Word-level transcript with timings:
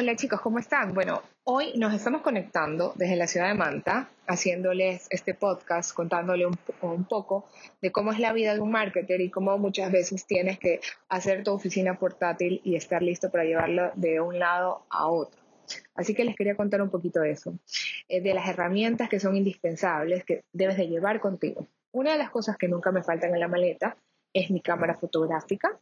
Hola 0.00 0.16
chicos, 0.16 0.40
¿cómo 0.40 0.58
están? 0.58 0.94
Bueno, 0.94 1.20
hoy 1.44 1.74
nos 1.76 1.92
estamos 1.92 2.22
conectando 2.22 2.94
desde 2.96 3.16
la 3.16 3.26
ciudad 3.26 3.48
de 3.48 3.54
Manta, 3.54 4.08
haciéndoles 4.26 5.06
este 5.10 5.34
podcast, 5.34 5.92
contándole 5.92 6.46
un, 6.46 7.04
poco 7.04 7.44
de 7.82 7.92
cómo 7.92 8.10
es 8.10 8.18
la 8.18 8.32
vida 8.32 8.54
de 8.54 8.60
un 8.60 8.70
marketer 8.70 9.20
y 9.20 9.28
cómo 9.28 9.58
muchas 9.58 9.92
veces 9.92 10.24
tienes 10.24 10.58
que 10.58 10.80
hacer 11.10 11.44
tu 11.44 11.52
oficina 11.52 11.98
portátil 11.98 12.62
y 12.64 12.76
estar 12.76 13.02
listo 13.02 13.30
para 13.30 13.44
llevarlo 13.44 13.92
de 13.94 14.22
un 14.22 14.38
lado 14.38 14.86
a 14.88 15.06
otro. 15.06 15.38
Así 15.94 16.14
que 16.14 16.24
les 16.24 16.34
quería 16.34 16.56
contar 16.56 16.80
un 16.80 16.88
poquito 16.88 17.20
de 17.20 17.32
eso, 17.32 17.58
eh, 18.08 18.22
de 18.22 18.32
las 18.32 18.48
herramientas 18.48 19.10
que 19.10 19.20
son 19.20 19.36
indispensables 19.36 20.24
que 20.24 20.44
debes 20.54 20.78
de 20.78 20.88
llevar 20.88 21.20
contigo. 21.20 21.66
Una 21.92 22.12
de 22.12 22.18
las 22.18 22.30
cosas 22.30 22.56
que 22.56 22.68
nunca 22.68 22.90
me 22.90 23.02
faltan 23.02 23.34
en 23.34 23.40
la 23.40 23.48
maleta 23.48 23.98
es 24.32 24.50
mi 24.50 24.62
cámara 24.62 24.94
fotográfica, 24.94 25.78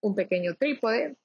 un 0.00 0.14
pequeño 0.14 0.54
trípode, 0.54 1.16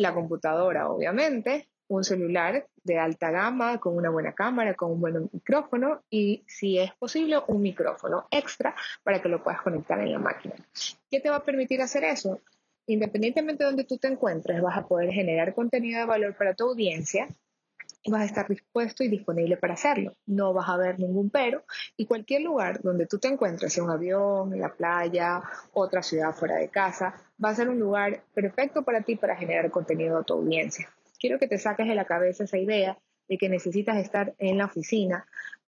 la 0.00 0.14
computadora, 0.14 0.88
obviamente, 0.88 1.68
un 1.88 2.04
celular 2.04 2.66
de 2.84 2.98
alta 2.98 3.30
gama 3.30 3.78
con 3.78 3.96
una 3.96 4.10
buena 4.10 4.32
cámara, 4.32 4.74
con 4.74 4.92
un 4.92 5.00
buen 5.00 5.28
micrófono 5.32 6.02
y, 6.08 6.42
si 6.46 6.78
es 6.78 6.92
posible, 6.94 7.38
un 7.48 7.60
micrófono 7.60 8.26
extra 8.30 8.74
para 9.02 9.20
que 9.20 9.28
lo 9.28 9.42
puedas 9.42 9.60
conectar 9.60 10.00
en 10.00 10.12
la 10.12 10.18
máquina. 10.18 10.54
¿Qué 11.10 11.20
te 11.20 11.28
va 11.28 11.36
a 11.36 11.44
permitir 11.44 11.82
hacer 11.82 12.04
eso? 12.04 12.40
Independientemente 12.86 13.62
de 13.62 13.70
donde 13.70 13.84
tú 13.84 13.98
te 13.98 14.08
encuentres, 14.08 14.62
vas 14.62 14.78
a 14.78 14.86
poder 14.86 15.10
generar 15.10 15.54
contenido 15.54 16.00
de 16.00 16.06
valor 16.06 16.34
para 16.36 16.54
tu 16.54 16.68
audiencia 16.68 17.28
vas 18.06 18.22
a 18.22 18.24
estar 18.24 18.48
dispuesto 18.48 19.04
y 19.04 19.08
disponible 19.08 19.56
para 19.56 19.74
hacerlo. 19.74 20.14
No 20.26 20.52
vas 20.52 20.68
a 20.68 20.76
ver 20.76 20.98
ningún 20.98 21.30
pero 21.30 21.64
y 21.96 22.06
cualquier 22.06 22.42
lugar 22.42 22.80
donde 22.82 23.06
tú 23.06 23.18
te 23.18 23.28
encuentres, 23.28 23.76
en 23.76 23.84
un 23.84 23.90
avión, 23.90 24.58
la 24.58 24.72
playa, 24.72 25.42
otra 25.72 26.02
ciudad 26.02 26.34
fuera 26.34 26.56
de 26.56 26.68
casa, 26.68 27.14
va 27.42 27.50
a 27.50 27.54
ser 27.54 27.68
un 27.68 27.78
lugar 27.78 28.22
perfecto 28.32 28.82
para 28.82 29.02
ti 29.02 29.16
para 29.16 29.36
generar 29.36 29.70
contenido 29.70 30.18
a 30.18 30.22
tu 30.22 30.34
audiencia. 30.34 30.88
Quiero 31.18 31.38
que 31.38 31.48
te 31.48 31.58
saques 31.58 31.86
de 31.86 31.94
la 31.94 32.06
cabeza 32.06 32.44
esa 32.44 32.56
idea 32.58 32.98
de 33.28 33.38
que 33.38 33.48
necesitas 33.48 33.96
estar 33.98 34.34
en 34.38 34.58
la 34.58 34.64
oficina 34.64 35.26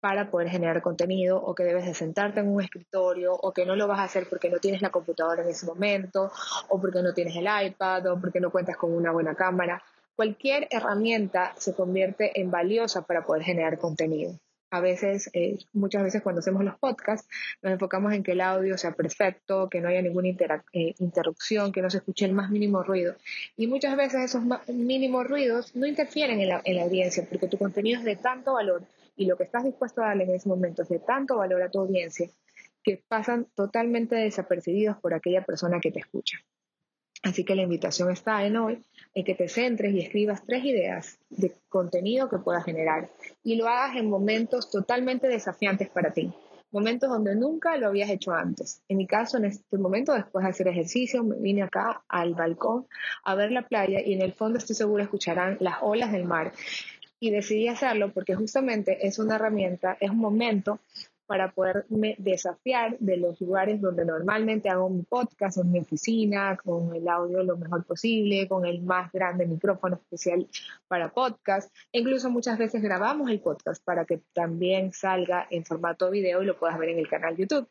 para 0.06 0.30
poder 0.30 0.50
generar 0.50 0.84
contenido 0.84 1.42
o 1.44 1.56
que 1.56 1.64
debes 1.64 1.86
de 1.86 1.96
sentarte 1.96 2.40
en 2.40 2.48
un 2.48 2.62
escritorio 2.62 3.34
o 3.34 3.52
que 3.53 3.66
no 3.66 3.76
lo 3.76 3.88
vas 3.88 3.98
a 3.98 4.03
hacer 4.03 4.28
porque 4.30 4.52
no 4.52 4.59
tienes 4.59 4.84
la 4.84 4.92
computadora 4.92 5.42
en 5.42 5.50
ese 5.50 5.66
momento 5.66 6.31
o 6.70 6.80
porque 6.80 7.02
no 7.02 7.12
tienes 7.14 7.36
el 7.36 7.48
iPad 7.48 8.06
o 8.12 8.20
porque 8.22 8.40
no 8.40 8.52
cuentas 8.52 8.78
con 8.78 8.94
una 8.94 9.12
buena 9.12 9.34
cámara. 9.34 9.81
Cualquier 10.16 10.68
herramienta 10.72 11.54
se 11.58 11.74
convierte 11.74 12.40
en 12.40 12.52
valiosa 12.52 13.02
para 13.06 13.26
poder 13.26 13.44
generar 13.44 13.78
contenido. 13.78 14.40
A 14.72 14.80
veces, 14.82 15.30
eh, 15.34 15.60
muchas 15.74 16.04
veces 16.04 16.22
cuando 16.22 16.40
hacemos 16.40 16.64
los 16.64 16.78
podcasts, 16.78 17.28
nos 17.62 17.74
enfocamos 17.74 18.14
en 18.14 18.24
que 18.24 18.34
el 18.34 18.42
audio 18.42 18.78
sea 18.78 18.92
perfecto, 18.92 19.70
que 19.70 19.80
no 19.80 19.88
haya 19.88 20.02
ninguna 20.02 20.28
eh, 20.74 20.96
interrupción, 21.00 21.72
que 21.72 21.82
no 21.82 21.90
se 21.90 21.98
escuche 21.98 22.26
el 22.26 22.34
más 22.34 22.50
mínimo 22.50 22.84
ruido. 22.84 23.16
Y 23.56 23.68
muchas 23.68 23.96
veces 23.96 24.22
esos 24.22 24.44
mínimos 24.68 25.28
ruidos 25.28 25.76
no 25.76 25.86
interfieren 25.86 26.42
en 26.42 26.50
la, 26.50 26.62
en 26.66 26.76
la 26.76 26.84
audiencia, 26.84 27.26
porque 27.30 27.48
tu 27.48 27.58
contenido 27.58 28.00
es 28.00 28.06
de 28.06 28.16
tanto 28.16 28.54
valor 28.54 28.84
y 29.16 29.26
lo 29.26 29.38
que 29.38 29.44
estás 29.44 29.64
dispuesto 29.64 30.02
a 30.02 30.08
darle 30.08 30.26
en 30.26 30.36
ese 30.36 30.50
momento 30.50 30.82
es 30.82 30.90
de 30.90 31.00
tanto 31.00 31.38
valor 31.38 31.62
a 31.62 31.70
tu 31.70 31.80
audiencia 31.80 32.30
que 32.84 33.02
pasan 33.08 33.48
totalmente 33.56 34.16
desapercibidos 34.16 34.98
por 34.98 35.14
aquella 35.14 35.44
persona 35.44 35.80
que 35.80 35.92
te 35.92 36.00
escucha. 36.00 36.38
Así 37.26 37.44
que 37.44 37.56
la 37.56 37.64
invitación 37.64 38.12
está 38.12 38.45
en 38.45 38.56
hoy 38.56 38.84
en 39.16 39.26
que 39.26 39.34
te 39.34 39.48
centres 39.48 39.92
y 39.95 40.00
escribas 40.00 40.44
tres 40.45 40.64
ideas 40.64 41.18
de 41.31 41.56
contenido 41.70 42.30
que 42.30 42.38
puedas 42.38 42.64
generar 42.64 43.09
y 43.44 43.56
lo 43.56 43.68
hagas 43.68 43.95
en 43.95 44.12
momentos 44.12 44.70
totalmente 44.70 45.28
desafiantes 45.28 45.90
para 45.90 46.13
ti, 46.13 46.31
momentos 46.72 47.09
donde 47.09 47.36
nunca 47.36 47.78
lo 47.78 47.88
habías 47.88 48.12
hecho 48.12 48.31
antes. 48.31 48.84
En 48.88 48.97
mi 48.97 49.08
caso, 49.08 49.38
en 49.38 49.46
este 49.46 49.75
momento, 49.80 50.13
después 50.13 50.44
de 50.44 50.52
hacer 50.52 50.68
ejercicio, 50.68 51.24
me 51.24 51.38
vine 51.38 51.63
acá 51.63 52.03
al 52.08 52.36
balcón 52.36 52.86
a 53.24 53.34
ver 53.34 53.52
la 53.52 53.68
playa 53.68 54.02
y 54.06 54.13
en 54.13 54.22
el 54.22 54.34
fondo 54.34 54.59
estoy 54.59 54.75
segura 54.75 55.06
escucharán 55.06 55.57
las 55.62 55.78
olas 55.81 56.12
del 56.12 56.25
mar. 56.25 56.53
Y 57.19 57.31
decidí 57.31 57.68
hacerlo 57.69 58.12
porque 58.13 58.36
justamente 58.36 59.07
es 59.07 59.18
una 59.18 59.38
herramienta, 59.38 59.97
es 60.00 60.12
un 60.12 60.19
momento 60.19 60.80
para 61.25 61.52
poderme 61.52 62.16
desafiar 62.19 62.97
de 63.00 63.18
los 63.18 63.40
lugares 63.41 63.81
donde 63.81 64.06
normalmente 64.06 64.69
hago 64.69 64.90
mi 64.90 65.03
podcast, 65.03 65.58
en 65.58 65.72
mi 65.72 65.80
oficina, 65.80 66.58
con 66.58 66.96
el 66.96 67.08
audio 67.08 67.44
lo 67.44 67.58
mejor 67.58 67.86
posible, 67.86 68.47
con 68.47 68.66
el 68.66 68.81
más 68.81 69.12
grande 69.12 69.46
micrófono 69.46 69.96
especial 69.96 70.47
para 70.88 71.12
podcast. 71.12 71.74
E 71.91 72.00
incluso 72.00 72.30
muchas 72.30 72.58
veces 72.58 72.81
grabamos 72.81 73.30
el 73.30 73.40
podcast 73.40 73.84
para 73.84 74.06
que 74.06 74.22
también 74.34 74.91
salga 74.94 75.47
en 75.50 75.66
formato 75.66 76.09
video 76.12 76.44
y 76.44 76.46
lo 76.46 76.58
puedas 76.58 76.78
ver 76.78 76.90
en 76.90 77.00
el 77.00 77.08
canal 77.08 77.36
YouTube. 77.36 77.68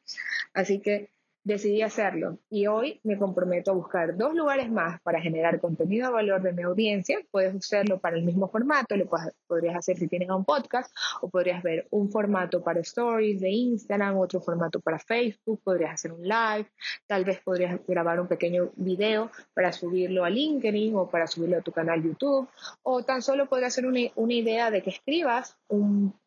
Así 0.53 0.81
que 0.81 1.11
decidí 1.45 1.83
hacerlo 1.83 2.39
y 2.49 2.67
hoy 2.67 3.01
me 3.05 3.19
comprometo 3.19 3.71
a 3.71 3.75
buscar 3.75 4.17
dos 4.17 4.35
lugares 4.35 4.71
más 4.71 5.01
para 5.03 5.21
generar 5.21 5.61
contenido 5.61 6.09
de 6.09 6.13
valor 6.15 6.43
de 6.43 6.53
mi 6.53 6.63
audiencia. 6.63 7.19
Puedes 7.31 7.55
hacerlo 7.55 8.01
para 8.01 8.17
el 8.17 8.25
mismo 8.25 8.49
formato, 8.49 8.97
lo 8.97 9.07
podrías 9.47 9.77
hacer 9.77 9.99
si 9.99 10.09
tienes 10.09 10.31
un 10.31 10.45
podcast 10.45 10.93
o 11.21 11.29
podrías 11.29 11.63
ver 11.63 11.87
un 11.91 12.11
formato 12.11 12.63
para 12.63 12.81
stories 12.81 13.41
de 13.41 13.51
Instagram, 13.51 14.19
otro 14.19 14.41
formato 14.41 14.81
para 14.81 14.99
Facebook, 14.99 15.61
podrías 15.63 15.93
hacer 15.93 16.13
un 16.13 16.23
live, 16.23 16.67
tal 17.07 17.25
vez 17.25 17.41
podrías 17.41 17.79
grabar 17.87 18.19
un 18.21 18.27
pequeño 18.27 18.71
video 18.77 19.31
para 19.53 19.71
subirlo 19.73 20.25
a 20.25 20.31
LinkedIn 20.31 20.97
o 20.97 21.09
para 21.11 21.27
subirlo 21.27 21.59
a 21.59 21.63
tu 21.63 21.73
canal 21.73 22.03
YouTube 22.03 22.49
o 22.83 23.03
tan 23.05 23.21
solo 23.21 23.47
podrías 23.47 23.75
hacer 23.75 23.87
una, 23.87 24.01
idea 24.35 24.71
de 24.71 24.83
que 24.83 24.91
escribas 24.91 25.57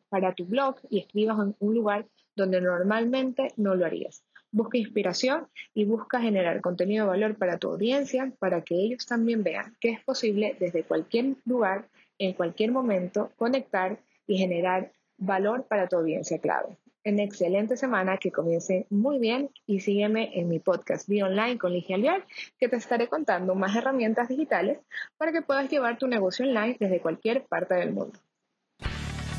para 0.08 0.32
tu 0.32 0.46
blog 0.46 0.76
y 0.88 1.00
escribas 1.00 1.38
en 1.40 1.56
un 1.58 1.74
lugar 1.74 2.06
donde 2.36 2.60
normalmente 2.60 3.52
no 3.56 3.74
lo 3.74 3.84
harías. 3.84 4.22
Busca 4.50 4.78
inspiración 4.78 5.48
y 5.74 5.84
busca 5.84 6.20
generar 6.20 6.60
contenido 6.60 7.04
de 7.04 7.10
valor 7.10 7.36
para 7.36 7.58
tu 7.58 7.70
audiencia 7.70 8.32
para 8.38 8.62
que 8.62 8.74
ellos 8.74 9.06
también 9.06 9.42
vean 9.42 9.76
que 9.80 9.90
es 9.90 10.04
posible 10.04 10.56
desde 10.58 10.84
cualquier 10.84 11.36
lugar, 11.44 11.88
en 12.18 12.32
cualquier 12.32 12.72
momento, 12.72 13.30
conectar 13.36 13.98
y 14.26 14.38
generar 14.38 14.92
valor 15.18 15.66
para 15.68 15.88
tu 15.88 15.96
audiencia 15.96 16.38
clave. 16.38 16.78
En 17.04 17.20
excelente 17.20 17.76
semana, 17.76 18.18
que 18.18 18.30
comience 18.30 18.86
muy 18.90 19.18
bien 19.18 19.50
y 19.66 19.80
sígueme 19.80 20.30
en 20.38 20.48
mi 20.48 20.58
podcast 20.58 21.08
Be 21.08 21.22
Online 21.22 21.56
con 21.56 21.72
Ligia 21.72 21.96
Alviar, 21.96 22.26
que 22.58 22.68
te 22.68 22.76
estaré 22.76 23.08
contando 23.08 23.54
más 23.54 23.74
herramientas 23.76 24.28
digitales 24.28 24.78
para 25.16 25.32
que 25.32 25.42
puedas 25.42 25.70
llevar 25.70 25.96
tu 25.96 26.06
negocio 26.06 26.46
online 26.46 26.76
desde 26.78 27.00
cualquier 27.00 27.46
parte 27.46 27.74
del 27.76 27.92
mundo. 27.92 28.18